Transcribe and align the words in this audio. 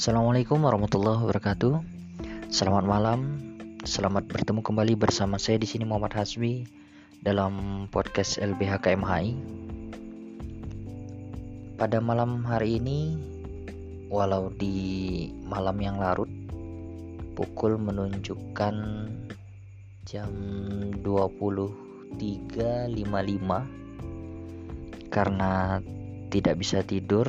Assalamualaikum 0.00 0.64
warahmatullahi 0.64 1.28
wabarakatuh. 1.28 1.84
Selamat 2.48 2.88
malam. 2.88 3.36
Selamat 3.84 4.24
bertemu 4.32 4.64
kembali 4.64 4.96
bersama 4.96 5.36
saya 5.36 5.60
di 5.60 5.68
sini 5.68 5.84
Muhammad 5.84 6.16
Hasbi 6.16 6.64
dalam 7.20 7.84
podcast 7.92 8.40
LBH 8.40 8.80
KMHI. 8.80 9.36
Pada 11.76 12.00
malam 12.00 12.48
hari 12.48 12.80
ini 12.80 13.20
walau 14.08 14.48
di 14.56 15.28
malam 15.44 15.76
yang 15.84 16.00
larut 16.00 16.32
pukul 17.36 17.76
menunjukkan 17.76 19.04
jam 20.08 20.32
23.55 21.04 22.16
karena 25.12 25.84
tidak 26.32 26.56
bisa 26.56 26.80
tidur 26.88 27.28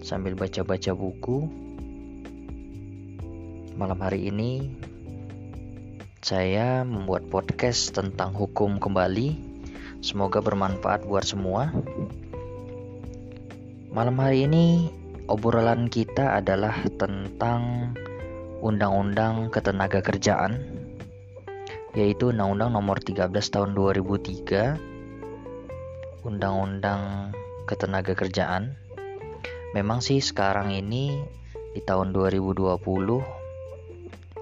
sambil 0.00 0.32
baca-baca 0.32 0.96
buku. 0.96 1.44
Malam 3.76 4.00
hari 4.00 4.32
ini 4.32 4.72
saya 6.20 6.84
membuat 6.84 7.28
podcast 7.28 7.96
tentang 7.96 8.32
hukum 8.32 8.80
kembali. 8.80 9.52
Semoga 10.00 10.40
bermanfaat 10.40 11.04
buat 11.04 11.24
semua. 11.24 11.72
Malam 13.92 14.16
hari 14.16 14.48
ini 14.48 14.88
obrolan 15.28 15.92
kita 15.92 16.40
adalah 16.40 16.72
tentang 16.96 17.92
Undang-Undang 18.60 19.52
Ketenaga 19.52 20.00
Kerjaan 20.04 20.80
yaitu 21.96 22.30
Undang-Undang 22.30 22.70
Nomor 22.70 23.02
13 23.02 23.32
Tahun 23.32 23.70
2003 23.74 26.22
Undang-Undang 26.22 27.34
Ketenaga 27.66 28.14
Kerjaan 28.14 28.78
Memang 29.70 30.02
sih 30.02 30.18
sekarang 30.18 30.74
ini 30.74 31.14
di 31.70 31.80
tahun 31.86 32.10
2020 32.10 32.74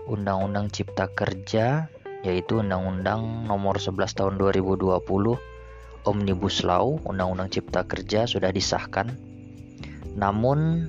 Undang-Undang 0.08 0.72
Cipta 0.72 1.12
Kerja 1.12 1.92
yaitu 2.24 2.64
Undang-Undang 2.64 3.44
Nomor 3.44 3.76
11 3.76 4.08
Tahun 4.16 4.34
2020 4.40 4.88
Omnibus 6.08 6.64
Law 6.64 6.96
Undang-Undang 7.04 7.52
Cipta 7.52 7.84
Kerja 7.84 8.24
sudah 8.24 8.48
disahkan. 8.48 9.12
Namun 10.16 10.88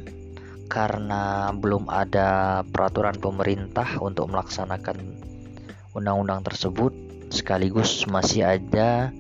karena 0.72 1.52
belum 1.52 1.92
ada 1.92 2.62
peraturan 2.64 3.20
pemerintah 3.20 4.00
untuk 4.00 4.32
melaksanakan 4.32 5.20
undang-undang 5.98 6.46
tersebut 6.46 6.94
sekaligus 7.34 8.06
masih 8.08 8.46
ada 8.46 9.12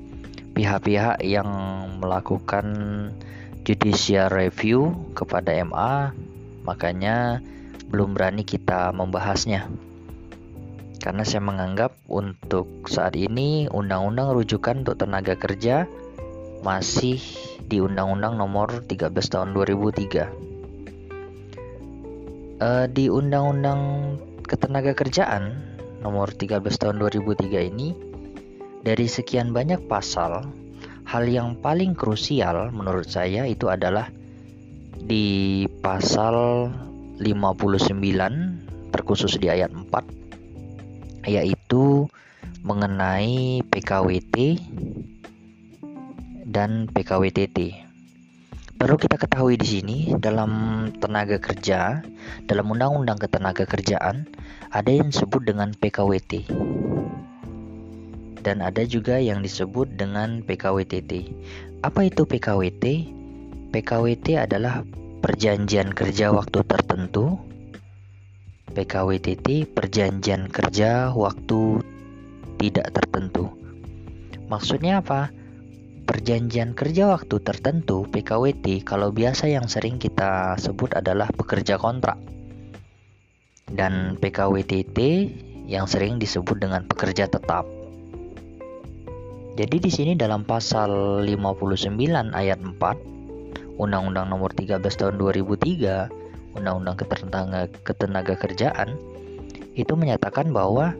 pihak-pihak 0.53 1.19
yang 1.25 1.49
melakukan 1.97 2.65
judicial 3.69 4.33
review 4.33 4.97
kepada 5.13 5.53
MA, 5.61 6.09
makanya 6.65 7.37
belum 7.93 8.17
berani 8.17 8.41
kita 8.41 8.89
membahasnya. 8.89 9.69
Karena 10.97 11.21
saya 11.21 11.45
menganggap 11.45 11.93
untuk 12.09 12.89
saat 12.89 13.13
ini 13.13 13.69
undang-undang 13.69 14.33
rujukan 14.33 14.81
untuk 14.81 14.97
tenaga 14.97 15.37
kerja 15.37 15.85
masih 16.65 17.21
di 17.69 17.77
Undang-Undang 17.77 18.41
Nomor 18.41 18.89
13 18.89 19.13
Tahun 19.13 19.53
2003. 19.53 20.27
Uh, 22.59 22.91
di 22.91 23.07
Undang-Undang 23.07 23.79
Ketenaga 24.43 24.91
Kerjaan 24.91 25.55
Nomor 26.03 26.35
13 26.35 26.59
Tahun 26.59 26.99
2003 26.99 27.71
ini 27.71 27.95
dari 28.83 29.07
sekian 29.07 29.55
banyak 29.55 29.87
pasal 29.87 30.43
hal 31.09 31.25
yang 31.25 31.57
paling 31.57 31.97
krusial 31.97 32.69
menurut 32.69 33.09
saya 33.09 33.49
itu 33.49 33.65
adalah 33.65 34.13
di 34.93 35.65
pasal 35.81 36.69
59 37.17 38.93
terkhusus 38.93 39.41
di 39.41 39.49
ayat 39.49 39.73
4 39.73 41.25
yaitu 41.25 42.05
mengenai 42.61 43.65
PKWT 43.65 44.61
dan 46.45 46.85
PKWTT. 46.93 47.89
Perlu 48.79 48.95
kita 48.95 49.17
ketahui 49.17 49.59
di 49.59 49.67
sini 49.67 49.97
dalam 50.15 50.87
tenaga 51.03 51.41
kerja, 51.41 52.05
dalam 52.45 52.69
undang-undang 52.69 53.17
ketenaga 53.17 53.65
kerjaan 53.65 54.29
ada 54.69 54.89
yang 54.93 55.09
disebut 55.09 55.41
dengan 55.41 55.73
PKWT 55.73 56.45
dan 58.41 58.63
ada 58.63 58.83
juga 58.87 59.19
yang 59.19 59.43
disebut 59.43 59.99
dengan 59.99 60.41
PKWTT. 60.43 61.31
Apa 61.83 62.07
itu 62.07 62.27
PKWT? 62.27 62.83
PKWT 63.69 64.27
adalah 64.39 64.83
perjanjian 65.19 65.91
kerja 65.93 66.31
waktu 66.31 66.59
tertentu. 66.65 67.37
PKWTT 68.69 69.69
perjanjian 69.71 70.47
kerja 70.47 71.11
waktu 71.11 71.81
tidak 72.59 72.91
tertentu. 72.91 73.49
Maksudnya 74.49 74.99
apa? 74.99 75.29
Perjanjian 76.09 76.73
kerja 76.73 77.13
waktu 77.13 77.37
tertentu 77.45 78.09
PKWT 78.09 78.81
kalau 78.81 79.13
biasa 79.13 79.45
yang 79.45 79.69
sering 79.69 80.01
kita 80.01 80.57
sebut 80.57 80.97
adalah 80.97 81.29
pekerja 81.29 81.77
kontrak. 81.77 82.17
Dan 83.69 84.17
PKWTT 84.17 84.97
yang 85.69 85.85
sering 85.85 86.17
disebut 86.17 86.57
dengan 86.57 86.89
pekerja 86.89 87.29
tetap. 87.29 87.78
Jadi 89.59 89.75
di 89.83 89.91
sini 89.91 90.15
dalam 90.15 90.47
pasal 90.47 91.19
59 91.27 91.99
ayat 92.31 92.63
4 92.63 92.79
Undang-Undang 93.75 94.31
Nomor 94.31 94.55
13 94.55 94.79
Tahun 94.79 95.19
2003 95.19 96.55
Undang-Undang 96.55 96.95
Ketenaga, 96.95 97.67
Ketenaga 97.83 98.39
Kerjaan 98.39 98.95
itu 99.75 99.99
menyatakan 99.99 100.55
bahwa 100.55 100.95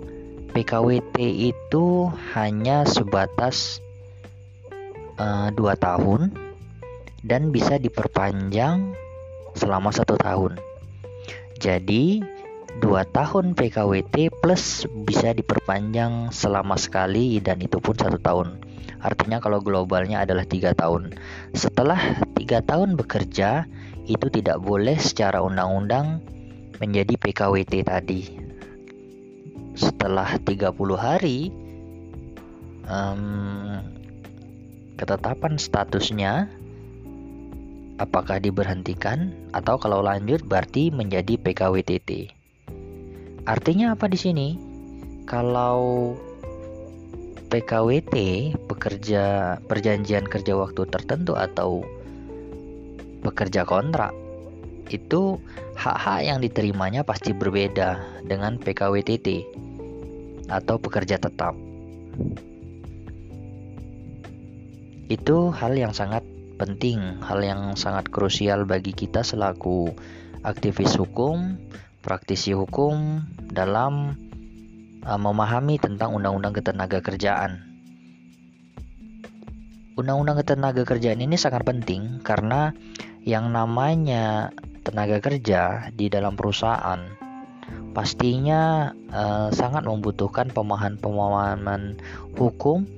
PKWT 0.51 1.23
itu 1.55 2.11
hanya 2.35 2.83
sebatas 2.83 3.79
uh, 5.15 5.55
dua 5.55 5.79
tahun 5.79 6.35
dan 7.23 7.55
bisa 7.55 7.79
diperpanjang 7.79 8.91
selama 9.55 9.95
satu 9.95 10.19
tahun. 10.19 10.59
Jadi 11.63 12.19
dua 12.77 13.01
tahun 13.09 13.57
PKWT 13.57 14.29
plus 14.37 14.85
bisa 15.09 15.33
diperpanjang 15.33 16.29
selama 16.29 16.77
sekali 16.77 17.41
dan 17.41 17.57
itu 17.65 17.81
pun 17.81 17.97
satu 17.97 18.21
tahun. 18.21 18.61
Artinya 19.01 19.41
kalau 19.41 19.63
globalnya 19.63 20.21
adalah 20.21 20.45
tiga 20.45 20.77
tahun. 20.77 21.17
Setelah 21.57 22.21
tiga 22.37 22.61
tahun 22.61 22.93
bekerja 22.93 23.65
itu 24.05 24.27
tidak 24.29 24.61
boleh 24.61 24.99
secara 25.01 25.41
undang-undang 25.41 26.21
menjadi 26.77 27.17
PKWT 27.17 27.73
tadi. 27.89 28.21
Setelah 29.73 30.37
30 30.43 30.75
hari 30.99 31.49
um, 32.85 33.79
ketetapan 34.99 35.55
statusnya 35.55 36.51
apakah 37.99 38.39
diberhentikan 38.39 39.31
atau 39.51 39.79
kalau 39.79 40.03
lanjut 40.03 40.43
berarti 40.43 40.91
menjadi 40.91 41.39
PKWTT. 41.39 42.38
Artinya 43.47 43.95
apa 43.95 44.11
di 44.11 44.19
sini? 44.19 44.47
Kalau 45.29 46.11
PKWT 47.49 48.15
pekerja 48.69 49.57
perjanjian 49.65 50.25
kerja 50.29 50.53
waktu 50.53 50.85
tertentu 50.89 51.33
atau 51.33 51.81
pekerja 53.25 53.65
kontrak 53.65 54.13
itu 54.89 55.37
hak-hak 55.77 56.19
yang 56.25 56.39
diterimanya 56.41 57.05
pasti 57.05 57.33
berbeda 57.33 58.21
dengan 58.25 58.57
PKWTT 58.57 59.45
atau 60.49 60.75
pekerja 60.81 61.21
tetap. 61.21 61.53
Itu 65.09 65.49
hal 65.53 65.73
yang 65.77 65.93
sangat 65.93 66.21
penting, 66.61 67.21
hal 67.21 67.41
yang 67.41 67.73
sangat 67.73 68.09
krusial 68.13 68.65
bagi 68.65 68.93
kita 68.93 69.25
selaku 69.25 69.93
aktivis 70.45 70.93
hukum 70.97 71.57
praktisi 72.09 72.57
hukum 72.57 73.21
dalam 73.53 74.17
uh, 75.05 75.19
memahami 75.21 75.77
tentang 75.77 76.17
undang-undang 76.17 76.57
ketenaga 76.57 77.05
kerjaan. 77.05 77.61
Undang-undang 79.93 80.41
ketenaga 80.41 80.89
kerjaan 80.89 81.21
ini 81.21 81.37
sangat 81.37 81.69
penting 81.69 82.25
karena 82.25 82.73
yang 83.21 83.53
namanya 83.53 84.49
tenaga 84.81 85.21
kerja 85.21 85.93
di 85.93 86.09
dalam 86.09 86.33
perusahaan 86.33 86.97
pastinya 87.93 88.89
uh, 89.13 89.53
sangat 89.53 89.85
membutuhkan 89.85 90.49
pemahaman-pemahaman 90.49 92.01
hukum 92.33 92.89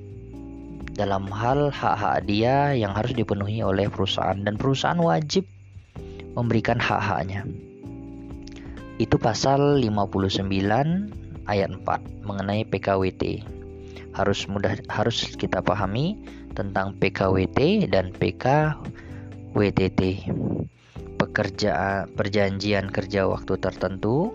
dalam 0.96 1.28
hal 1.28 1.68
hak-hak 1.68 2.24
dia 2.24 2.72
yang 2.72 2.96
harus 2.96 3.12
dipenuhi 3.12 3.60
oleh 3.60 3.92
perusahaan 3.92 4.36
dan 4.40 4.56
perusahaan 4.56 5.00
wajib 5.00 5.44
memberikan 6.32 6.80
hak-haknya. 6.80 7.44
Itu 9.00 9.16
pasal 9.16 9.80
59 9.80 10.48
ayat 11.48 11.70
4 11.72 12.26
mengenai 12.26 12.68
PKWT. 12.68 13.44
Harus 14.12 14.44
mudah 14.44 14.76
harus 14.92 15.32
kita 15.36 15.64
pahami 15.64 16.20
tentang 16.52 16.92
PKWT 17.00 17.88
dan 17.88 18.12
PKWTT. 18.12 20.00
pekerja 21.22 22.02
perjanjian 22.18 22.90
kerja 22.90 23.30
waktu 23.30 23.54
tertentu 23.62 24.34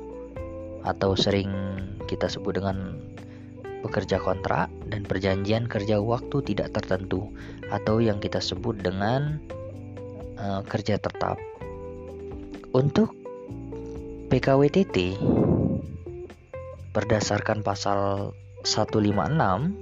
atau 0.87 1.19
sering 1.19 1.51
kita 2.07 2.31
sebut 2.31 2.63
dengan 2.63 2.95
pekerja 3.83 4.23
kontrak 4.23 4.71
dan 4.87 5.03
perjanjian 5.03 5.67
kerja 5.67 5.99
waktu 5.99 6.41
tidak 6.47 6.71
tertentu 6.79 7.27
atau 7.75 7.99
yang 7.99 8.23
kita 8.23 8.39
sebut 8.39 8.79
dengan 8.79 9.35
uh, 10.39 10.63
kerja 10.63 10.95
tetap. 10.95 11.35
Untuk 12.71 13.11
PKWTT 14.27 15.15
berdasarkan 16.91 17.63
pasal 17.63 18.31
156 18.67 19.15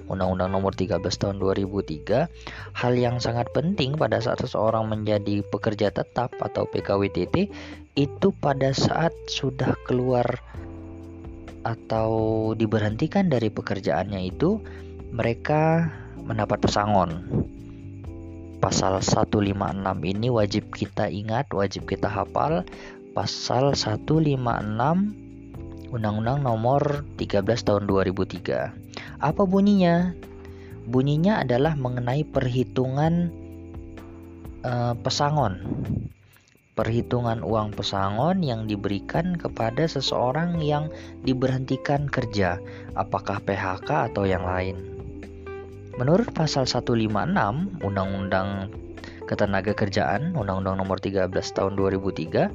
Undang-Undang 0.05 0.49
Nomor 0.53 0.77
13 0.77 1.01
Tahun 1.01 1.41
2003 1.41 2.29
hal 2.77 2.93
yang 2.93 3.17
sangat 3.17 3.49
penting 3.57 3.97
pada 3.97 4.21
saat 4.21 4.45
seseorang 4.45 4.85
menjadi 4.85 5.41
pekerja 5.49 5.89
tetap 5.89 6.37
atau 6.37 6.69
PKWTT 6.69 7.49
itu 7.97 8.27
pada 8.37 8.69
saat 8.69 9.17
sudah 9.25 9.73
keluar 9.89 10.37
atau 11.65 12.53
diberhentikan 12.53 13.25
dari 13.25 13.49
pekerjaannya 13.49 14.29
itu 14.29 14.61
mereka 15.09 15.89
mendapat 16.21 16.61
pesangon. 16.61 17.25
Pasal 18.61 19.01
156 19.01 19.45
ini 20.05 20.27
wajib 20.29 20.73
kita 20.73 21.09
ingat, 21.09 21.49
wajib 21.53 21.89
kita 21.89 22.09
hafal. 22.09 22.65
Pasal 23.15 23.79
156 23.79 24.35
Undang-Undang 25.95 26.39
Nomor 26.43 27.07
13 27.15 27.47
Tahun 27.47 27.87
2003. 27.87 28.75
Apa 29.23 29.47
bunyinya? 29.47 30.11
Bunyinya 30.83 31.39
adalah 31.39 31.79
mengenai 31.79 32.27
perhitungan 32.27 33.31
uh, 34.67 34.99
pesangon 34.99 35.63
perhitungan 36.75 37.39
uang 37.39 37.71
pesangon 37.71 38.43
yang 38.43 38.67
diberikan 38.67 39.39
kepada 39.39 39.87
seseorang 39.87 40.59
yang 40.59 40.91
diberhentikan 41.23 42.11
kerja, 42.11 42.59
apakah 42.99 43.39
PHK 43.39 44.11
atau 44.11 44.27
yang 44.27 44.43
lain. 44.43 44.75
Menurut 45.95 46.35
pasal 46.35 46.67
156 46.67 47.79
Undang-Undang 47.79 48.67
Ketenagakerjaan, 49.25 50.35
Undang-Undang 50.35 50.83
Nomor 50.83 50.99
13 51.01 51.31
Tahun 51.31 51.73
2003, 51.79 52.51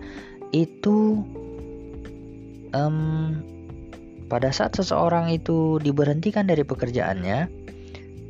itu 0.50 1.23
um, 2.75 2.99
pada 4.31 4.50
saat 4.55 4.79
seseorang 4.79 5.31
itu 5.35 5.82
diberhentikan 5.82 6.47
dari 6.47 6.62
pekerjaannya, 6.62 7.50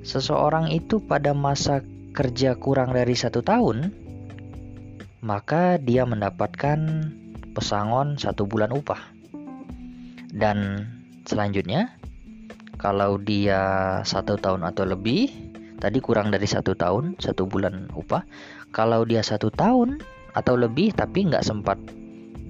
seseorang 0.04 0.72
itu 0.72 1.00
pada 1.00 1.36
masa 1.36 1.84
kerja 2.16 2.56
kurang 2.56 2.96
dari 2.96 3.14
satu 3.14 3.44
tahun 3.44 3.92
maka 5.20 5.76
dia 5.76 6.08
mendapatkan 6.08 6.80
pesangon 7.52 8.16
satu 8.16 8.48
bulan 8.48 8.72
upah. 8.72 9.00
Dan 10.32 10.88
selanjutnya, 11.28 11.92
kalau 12.80 13.20
dia 13.20 14.00
satu 14.08 14.40
tahun 14.40 14.64
atau 14.64 14.88
lebih, 14.88 15.28
tadi 15.76 16.00
kurang 16.00 16.32
dari 16.32 16.48
satu 16.48 16.72
tahun, 16.72 17.20
satu 17.20 17.44
bulan 17.44 17.92
upah. 17.92 18.24
Kalau 18.72 19.04
dia 19.04 19.20
satu 19.20 19.52
tahun 19.52 20.00
atau 20.32 20.54
lebih, 20.56 20.96
tapi 20.96 21.28
nggak 21.28 21.44
sempat 21.44 21.76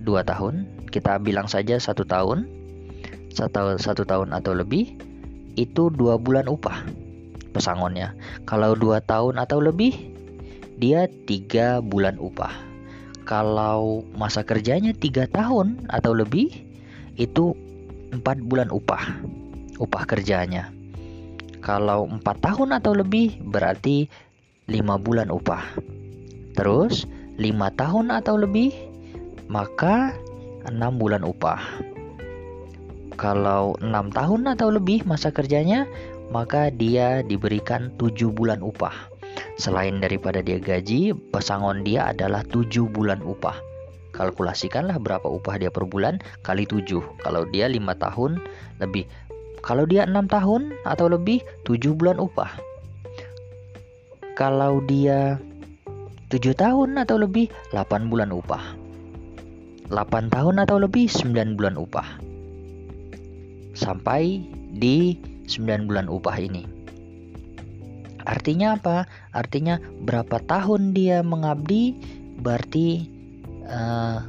dua 0.03 0.25
tahun, 0.25 0.67
kita 0.91 1.21
bilang 1.21 1.47
saja 1.47 1.77
satu 1.77 2.03
tahun, 2.05 2.49
satu, 3.33 3.79
satu 3.79 4.03
tahun 4.05 4.33
atau 4.35 4.57
lebih, 4.57 4.97
itu 5.55 5.93
dua 5.93 6.17
bulan 6.17 6.49
upah 6.49 6.87
pesangonnya. 7.53 8.15
Kalau 8.47 8.79
dua 8.79 9.03
tahun 9.03 9.39
atau 9.39 9.59
lebih, 9.59 9.93
dia 10.81 11.11
tiga 11.29 11.83
bulan 11.85 12.17
upah. 12.17 12.53
Kalau 13.29 14.03
masa 14.17 14.43
kerjanya 14.43 14.97
tiga 14.97 15.29
tahun 15.31 15.87
atau 15.93 16.17
lebih, 16.17 16.51
itu 17.21 17.55
empat 18.11 18.43
bulan 18.43 18.73
upah, 18.73 19.23
upah 19.79 20.03
kerjanya. 20.09 20.73
Kalau 21.61 22.09
empat 22.09 22.41
tahun 22.41 22.81
atau 22.81 22.97
lebih, 22.97 23.39
berarti 23.45 24.09
lima 24.67 24.97
bulan 24.97 25.29
upah. 25.29 25.63
Terus 26.57 27.05
lima 27.37 27.69
tahun 27.77 28.11
atau 28.11 28.41
lebih, 28.41 28.73
maka 29.51 30.15
enam 30.71 30.95
bulan 30.95 31.27
upah. 31.27 31.59
Kalau 33.19 33.75
enam 33.83 34.15
tahun 34.15 34.47
atau 34.47 34.71
lebih 34.71 35.03
masa 35.05 35.35
kerjanya, 35.35 35.85
maka 36.31 36.71
dia 36.71 37.27
diberikan 37.27 37.91
tujuh 37.99 38.31
bulan 38.31 38.63
upah. 38.63 38.95
Selain 39.59 39.99
daripada 40.01 40.41
dia 40.41 40.57
gaji, 40.63 41.13
pesangon 41.35 41.83
dia 41.85 42.15
adalah 42.15 42.47
7 42.49 42.89
bulan 42.89 43.21
upah. 43.21 43.59
Kalkulasikanlah 44.17 44.97
berapa 45.03 45.27
upah 45.27 45.61
dia 45.61 45.69
per 45.69 45.85
bulan 45.85 46.23
kali 46.47 46.65
7. 46.65 47.03
Kalau 47.21 47.45
dia 47.51 47.69
5 47.69 47.77
tahun 47.99 48.41
lebih. 48.81 49.05
Kalau 49.61 49.85
dia 49.85 50.09
6 50.09 50.17
tahun 50.31 50.73
atau 50.89 51.07
lebih 51.13 51.45
7 51.69 51.93
bulan 51.93 52.17
upah. 52.17 52.57
Kalau 54.39 54.81
dia 54.89 55.37
7 56.33 56.57
tahun 56.57 56.97
atau 56.97 57.21
lebih 57.21 57.53
8 57.77 58.09
bulan 58.09 58.33
upah. 58.33 58.80
8 59.91 60.31
tahun 60.31 60.63
atau 60.63 60.79
lebih 60.79 61.11
9 61.11 61.59
bulan 61.59 61.75
upah. 61.75 62.09
Sampai 63.75 64.47
di 64.71 65.19
9 65.51 65.91
bulan 65.91 66.07
upah 66.07 66.37
ini. 66.39 66.63
Artinya 68.23 68.79
apa? 68.79 69.11
Artinya 69.35 69.83
berapa 69.83 70.39
tahun 70.47 70.95
dia 70.95 71.27
mengabdi 71.27 71.99
berarti 72.39 73.11
uh, 73.67 74.23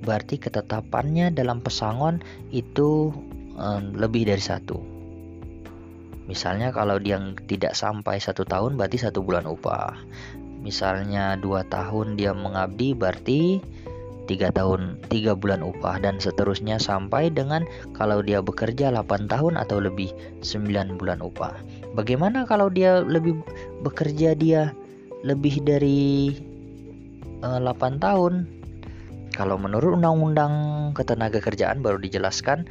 berarti 0.00 0.40
ketetapannya 0.40 1.34
dalam 1.36 1.60
pesangon 1.60 2.24
itu 2.48 3.12
um, 3.60 3.92
lebih 3.92 4.24
dari 4.24 4.40
satu. 4.40 4.80
Misalnya 6.28 6.72
kalau 6.72 7.00
dia 7.00 7.20
tidak 7.48 7.72
sampai 7.76 8.20
satu 8.20 8.44
tahun 8.44 8.76
berarti 8.76 9.00
satu 9.00 9.24
bulan 9.24 9.48
upah. 9.48 9.96
Misalnya 10.68 11.40
dua 11.40 11.64
tahun 11.64 12.20
dia 12.20 12.36
mengabdi 12.36 12.92
berarti 12.92 13.64
tiga 14.28 14.52
tahun 14.52 15.00
tiga 15.08 15.32
bulan 15.32 15.64
upah 15.64 15.96
dan 16.04 16.20
seterusnya 16.20 16.76
sampai 16.76 17.32
dengan 17.32 17.64
kalau 17.96 18.20
dia 18.20 18.44
bekerja 18.44 18.92
8 18.92 19.32
tahun 19.32 19.56
atau 19.56 19.80
lebih 19.80 20.12
9 20.44 21.00
bulan 21.00 21.24
upah. 21.24 21.56
Bagaimana 21.96 22.44
kalau 22.44 22.68
dia 22.68 23.00
lebih 23.00 23.40
bekerja 23.80 24.36
dia 24.36 24.76
lebih 25.24 25.64
dari 25.64 26.36
uh, 27.40 27.56
eh, 27.56 27.60
8 27.64 28.04
tahun? 28.04 28.44
Kalau 29.32 29.56
menurut 29.56 29.96
Undang-Undang 29.96 30.52
Ketenagakerjaan 30.92 31.80
baru 31.80 31.96
dijelaskan 31.96 32.68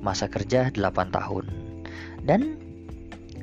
masa 0.00 0.32
kerja 0.32 0.72
8 0.72 0.80
tahun. 1.12 1.44
Dan 2.24 2.56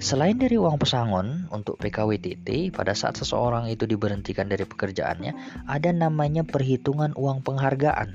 Selain 0.02 0.34
dari 0.34 0.58
uang 0.58 0.82
pesangon 0.82 1.46
untuk 1.54 1.78
PKWTT, 1.78 2.74
pada 2.74 2.98
saat 2.98 3.22
seseorang 3.22 3.70
itu 3.70 3.86
diberhentikan 3.86 4.50
dari 4.50 4.66
pekerjaannya, 4.66 5.62
ada 5.70 5.94
namanya 5.94 6.42
perhitungan 6.42 7.14
uang 7.14 7.46
penghargaan. 7.46 8.10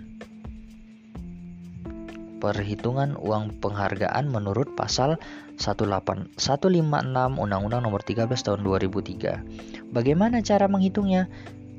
Perhitungan 2.43 3.15
uang 3.15 3.63
penghargaan 3.63 4.27
menurut 4.27 4.75
pasal 4.75 5.23
18, 5.63 6.35
156 6.35 7.39
Undang-Undang 7.39 7.83
Nomor 7.87 8.03
13 8.03 8.35
Tahun 8.35 8.61
2003. 8.67 9.95
Bagaimana 9.95 10.43
cara 10.43 10.67
menghitungnya? 10.67 11.31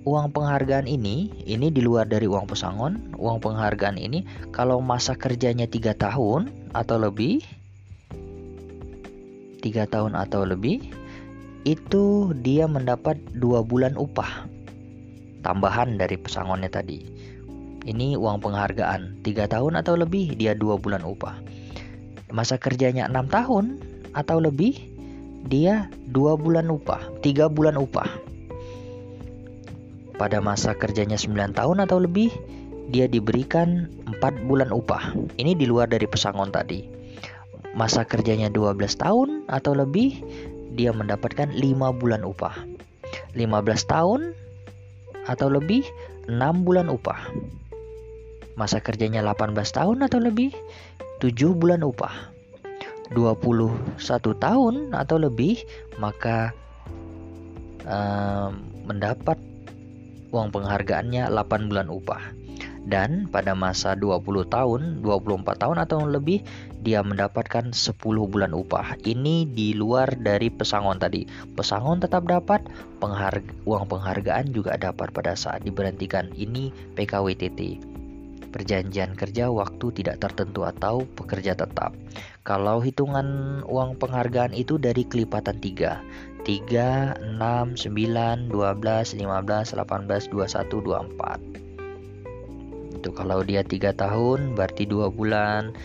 Uang 0.08 0.32
penghargaan 0.32 0.88
ini, 0.88 1.36
ini 1.44 1.68
di 1.68 1.84
luar 1.84 2.08
dari 2.08 2.32
uang 2.32 2.48
pesangon. 2.48 3.12
Uang 3.20 3.44
penghargaan 3.44 4.00
ini, 4.00 4.24
kalau 4.56 4.80
masa 4.80 5.20
kerjanya 5.20 5.68
tiga 5.68 5.92
tahun 5.92 6.48
atau 6.72 6.96
lebih, 6.96 7.44
tiga 9.60 9.90
tahun 9.90 10.14
atau 10.16 10.46
lebih 10.46 10.94
itu 11.68 12.32
dia 12.40 12.64
mendapat 12.64 13.20
dua 13.36 13.60
bulan 13.60 14.00
upah 14.00 14.48
tambahan 15.44 16.00
dari 16.00 16.16
pesangonnya 16.16 16.72
tadi. 16.72 17.04
Ini 17.88 18.20
uang 18.20 18.44
penghargaan. 18.44 19.24
Tiga 19.24 19.48
tahun 19.48 19.80
atau 19.80 19.96
lebih 19.96 20.36
dia 20.36 20.52
dua 20.52 20.76
bulan 20.76 21.08
upah. 21.08 21.40
Masa 22.36 22.60
kerjanya 22.60 23.08
enam 23.08 23.32
tahun 23.32 23.80
atau 24.12 24.44
lebih 24.44 24.76
dia 25.48 25.88
dua 26.12 26.36
bulan 26.36 26.68
upah. 26.68 27.00
Tiga 27.24 27.48
bulan 27.48 27.80
upah. 27.80 28.08
Pada 30.18 30.42
masa 30.42 30.74
kerjanya 30.74 31.14
9 31.14 31.54
tahun 31.54 31.78
atau 31.78 32.02
lebih 32.02 32.34
dia 32.90 33.06
diberikan 33.06 33.86
4 34.18 34.50
bulan 34.50 34.74
upah. 34.74 35.14
Ini 35.38 35.54
di 35.54 35.70
luar 35.70 35.94
dari 35.94 36.10
pesangon 36.10 36.50
tadi 36.50 36.97
masa 37.78 38.02
kerjanya 38.02 38.50
12 38.50 38.74
tahun 38.98 39.46
atau 39.46 39.78
lebih, 39.78 40.26
dia 40.74 40.90
mendapatkan 40.90 41.54
5 41.54 41.62
bulan 41.94 42.26
upah. 42.26 42.58
15 43.38 43.86
tahun 43.86 44.34
atau 45.30 45.48
lebih, 45.54 45.86
6 46.26 46.66
bulan 46.66 46.90
upah. 46.90 47.30
Masa 48.58 48.82
kerjanya 48.82 49.22
18 49.22 49.54
tahun 49.70 50.02
atau 50.02 50.18
lebih, 50.18 50.50
7 51.22 51.54
bulan 51.54 51.86
upah. 51.86 52.34
21 53.14 53.78
tahun 54.42 54.76
atau 54.92 55.18
lebih, 55.22 55.62
maka 56.02 56.52
uh, 57.86 58.52
mendapat 58.90 59.38
uang 60.34 60.50
penghargaannya 60.50 61.30
8 61.30 61.70
bulan 61.70 61.88
upah. 61.94 62.34
Dan 62.88 63.28
pada 63.28 63.52
masa 63.52 64.00
20 64.00 64.24
tahun, 64.48 64.82
24 65.04 65.60
tahun 65.60 65.78
atau 65.84 66.08
lebih 66.08 66.40
dia 66.88 67.04
mendapatkan 67.04 67.76
10 67.76 68.00
bulan 68.32 68.56
upah. 68.56 68.96
Ini 69.04 69.52
di 69.52 69.76
luar 69.76 70.16
dari 70.16 70.48
pesangon 70.48 71.04
tadi. 71.04 71.28
Pesangon 71.60 72.00
tetap 72.00 72.24
dapat, 72.24 72.64
pengharga, 73.04 73.44
uang 73.68 73.92
penghargaan 73.92 74.56
juga 74.56 74.80
dapat 74.80 75.12
pada 75.12 75.36
saat 75.36 75.68
diberhentikan. 75.68 76.32
Ini 76.32 76.72
PKWTT. 76.96 77.84
Perjanjian 78.48 79.20
kerja 79.20 79.52
waktu 79.52 79.92
tidak 80.00 80.24
tertentu 80.24 80.64
atau 80.64 81.04
pekerja 81.20 81.60
tetap. 81.60 81.92
Kalau 82.48 82.80
hitungan 82.80 83.60
uang 83.68 84.00
penghargaan 84.00 84.56
itu 84.56 84.80
dari 84.80 85.04
kelipatan 85.04 85.60
3 85.60 86.00
3, 86.48 87.36
6, 87.36 87.76
9, 87.76 88.48
12, 88.48 89.20
15, 89.20 89.76
18, 89.76 90.32
21, 90.32 90.32
24 90.32 92.96
Itu 92.96 93.12
kalau 93.12 93.44
dia 93.44 93.68
3 93.68 93.92
tahun 93.92 94.56
berarti 94.56 94.88
2 94.88 95.12
bulan 95.12 95.76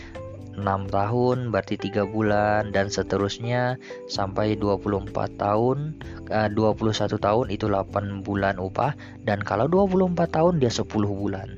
6 0.58 0.92
tahun 0.92 1.48
berarti 1.48 1.80
3 1.80 2.04
bulan 2.08 2.70
dan 2.70 2.92
seterusnya 2.92 3.80
sampai 4.06 4.54
24 4.60 5.12
tahun 5.40 5.96
eh, 6.28 6.48
21 6.52 7.16
tahun 7.16 7.46
itu 7.48 7.66
8 7.70 8.26
bulan 8.26 8.60
upah 8.60 8.92
dan 9.24 9.40
kalau 9.40 9.66
24 9.70 10.28
tahun 10.28 10.54
dia 10.60 10.68
10 10.68 10.88
bulan 10.92 11.48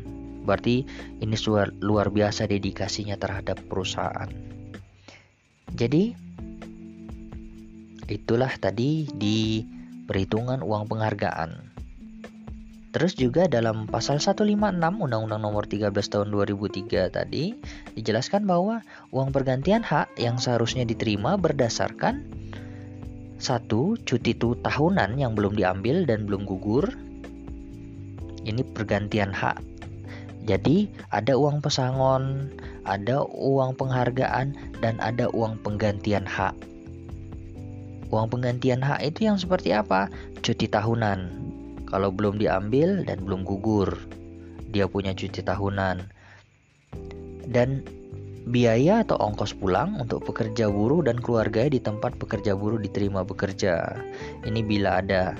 berarti 0.45 0.85
ini 1.25 1.37
luar 1.81 2.13
biasa 2.13 2.47
dedikasinya 2.47 3.17
terhadap 3.17 3.59
perusahaan 3.67 4.29
jadi 5.75 6.15
itulah 8.07 8.53
tadi 8.61 9.09
di 9.11 9.65
perhitungan 10.05 10.61
uang 10.61 10.87
penghargaan. 10.87 11.74
Terus 12.95 13.19
juga 13.19 13.51
dalam 13.51 13.91
pasal 13.91 14.23
156 14.23 14.55
Undang-Undang 14.79 15.43
Nomor 15.43 15.67
13 15.67 15.91
Tahun 15.91 16.31
2003 16.31 17.11
tadi 17.11 17.51
dijelaskan 17.99 18.47
bahwa 18.47 18.87
uang 19.11 19.35
pergantian 19.35 19.83
hak 19.83 20.15
yang 20.15 20.39
seharusnya 20.39 20.87
diterima 20.87 21.35
berdasarkan 21.35 22.23
satu 23.43 23.99
cuti 23.99 24.39
itu 24.39 24.55
tahunan 24.63 25.19
yang 25.19 25.35
belum 25.35 25.59
diambil 25.59 26.07
dan 26.07 26.23
belum 26.23 26.47
gugur. 26.47 26.95
Ini 28.47 28.63
pergantian 28.73 29.35
hak. 29.35 29.59
Jadi 30.47 30.87
ada 31.11 31.35
uang 31.35 31.67
pesangon, 31.67 32.55
ada 32.87 33.27
uang 33.27 33.75
penghargaan 33.75 34.55
dan 34.79 34.95
ada 35.03 35.27
uang 35.35 35.59
penggantian 35.67 36.23
hak. 36.25 36.55
Uang 38.15 38.31
penggantian 38.31 38.87
hak 38.87 39.03
itu 39.03 39.27
yang 39.27 39.35
seperti 39.35 39.75
apa? 39.75 40.07
Cuti 40.47 40.71
tahunan. 40.71 41.44
Kalau 41.95 42.11
belum 42.11 42.43
diambil 42.43 43.07
dan 43.07 43.23
belum 43.23 43.47
gugur, 43.47 43.95
dia 44.75 44.91
punya 44.91 45.15
cuti 45.15 45.47
tahunan. 45.47 46.11
Dan 47.47 47.87
biaya 48.51 49.07
atau 49.07 49.15
ongkos 49.15 49.55
pulang 49.55 50.03
untuk 50.03 50.27
pekerja 50.27 50.67
buruh 50.67 51.07
dan 51.07 51.23
keluarga 51.23 51.71
di 51.71 51.79
tempat 51.79 52.19
pekerja 52.19 52.59
buruh 52.59 52.83
diterima 52.83 53.23
bekerja. 53.23 53.95
Ini 54.43 54.61
bila 54.67 54.99
ada 55.07 55.39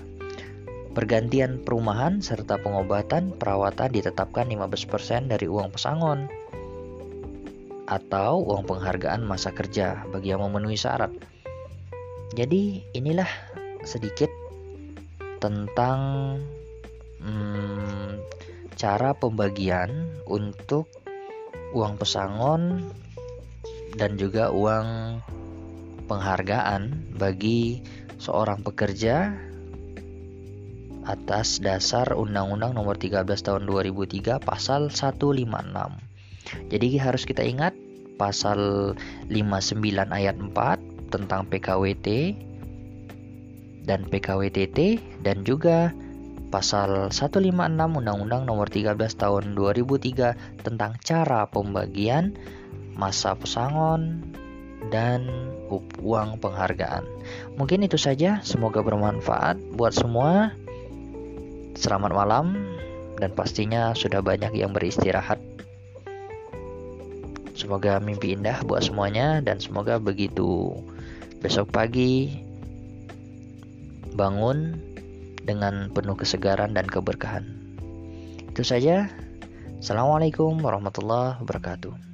pergantian 0.95 1.59
perumahan 1.67 2.23
serta 2.23 2.63
pengobatan 2.63 3.35
perawatan 3.35 3.91
ditetapkan 3.91 4.47
15% 4.47 5.27
dari 5.27 5.51
uang 5.51 5.75
pesangon 5.75 6.31
atau 7.91 8.47
uang 8.47 8.63
penghargaan 8.63 9.27
masa 9.27 9.51
kerja 9.51 10.07
bagi 10.07 10.31
yang 10.31 10.47
memenuhi 10.47 10.79
syarat. 10.79 11.11
Jadi 12.39 12.87
inilah 12.95 13.29
sedikit 13.83 14.44
tentang 15.45 16.41
hmm, 17.21 18.17
cara 18.81 19.13
pembagian 19.13 20.09
untuk 20.25 20.89
uang 21.77 22.01
pesangon 22.01 22.81
dan 24.01 24.17
juga 24.17 24.49
uang 24.49 25.21
penghargaan 26.09 27.13
bagi 27.21 27.85
seorang 28.17 28.65
pekerja 28.65 29.37
atas 31.05 31.61
dasar 31.61 32.17
Undang-Undang 32.17 32.73
Nomor 32.73 32.97
13 32.97 33.29
Tahun 33.29 33.69
2003 33.69 34.41
Pasal 34.41 34.89
156. 34.89 35.45
Jadi 36.73 36.89
harus 36.97 37.29
kita 37.29 37.45
ingat 37.45 37.77
pasal 38.17 38.97
59 39.29 39.85
ayat 40.09 40.41
4 40.41 41.13
tentang 41.13 41.45
PKWT 41.53 42.09
dan 43.85 44.09
PKWTT 44.09 45.01
dan 45.21 45.45
juga 45.45 45.93
pasal 46.49 47.13
156 47.13 47.51
Undang-Undang 47.77 48.43
Nomor 48.49 48.69
13 48.71 48.97
Tahun 48.97 49.45
2003 49.57 50.65
tentang 50.65 50.97
cara 51.03 51.47
pembagian 51.49 52.37
masa 52.95 53.35
pesangon 53.35 54.23
dan 54.93 55.27
uang 56.01 56.39
penghargaan. 56.39 57.05
Mungkin 57.57 57.83
itu 57.83 57.99
saja, 57.99 58.45
semoga 58.45 58.85
bermanfaat 58.85 59.59
buat 59.75 59.97
semua. 59.97 60.55
Selamat 61.75 62.15
malam 62.15 62.55
dan 63.19 63.35
pastinya 63.35 63.97
sudah 63.99 64.23
banyak 64.23 64.55
yang 64.55 64.71
beristirahat 64.71 65.43
Semoga 67.55 68.03
mimpi 68.03 68.35
indah 68.35 68.67
buat 68.67 68.83
semuanya 68.83 69.39
dan 69.39 69.63
semoga 69.63 70.03
begitu 70.03 70.75
besok 71.39 71.71
pagi 71.71 72.43
bangun 74.15 74.79
dengan 75.43 75.91
penuh 75.91 76.17
kesegaran 76.17 76.73
dan 76.73 76.87
keberkahan. 76.87 77.45
Itu 78.55 78.63
saja. 78.63 79.11
Assalamualaikum 79.83 80.63
warahmatullahi 80.63 81.43
wabarakatuh. 81.43 82.14